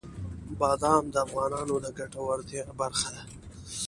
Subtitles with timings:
[0.59, 3.23] بادام د افغانانو د ګټورتیا برخه ده.